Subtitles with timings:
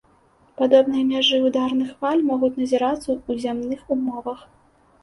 [0.61, 4.39] Падобныя мяжы ўдарных хваль могуць назірацца ў зямных умовах.